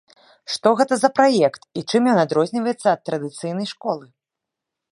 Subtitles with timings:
[0.53, 4.05] Што гэта за праект і чым ён адрозніваецца ад традыцыйнай школы?